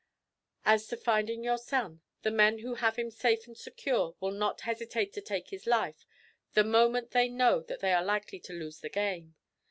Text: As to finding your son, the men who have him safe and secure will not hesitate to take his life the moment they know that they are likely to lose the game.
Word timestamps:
As 0.65 0.87
to 0.87 0.97
finding 0.97 1.43
your 1.43 1.59
son, 1.59 2.01
the 2.23 2.31
men 2.31 2.57
who 2.57 2.73
have 2.73 2.95
him 2.95 3.11
safe 3.11 3.45
and 3.45 3.55
secure 3.55 4.15
will 4.19 4.31
not 4.31 4.61
hesitate 4.61 5.13
to 5.13 5.21
take 5.21 5.51
his 5.51 5.67
life 5.67 6.07
the 6.53 6.63
moment 6.63 7.11
they 7.11 7.29
know 7.29 7.61
that 7.61 7.81
they 7.81 7.93
are 7.93 8.03
likely 8.03 8.39
to 8.39 8.53
lose 8.53 8.79
the 8.79 8.89
game. 8.89 9.35